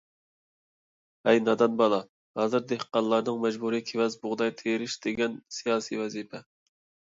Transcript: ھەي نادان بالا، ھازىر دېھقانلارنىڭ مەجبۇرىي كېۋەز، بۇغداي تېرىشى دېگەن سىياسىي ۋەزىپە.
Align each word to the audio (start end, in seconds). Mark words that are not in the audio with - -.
ھەي 1.27 1.41
نادان 1.49 1.75
بالا، 1.81 1.99
ھازىر 2.39 2.65
دېھقانلارنىڭ 2.71 3.39
مەجبۇرىي 3.45 3.85
كېۋەز، 3.93 4.19
بۇغداي 4.25 4.55
تېرىشى 4.65 5.01
دېگەن 5.07 5.39
سىياسىي 5.61 6.05
ۋەزىپە. 6.05 6.45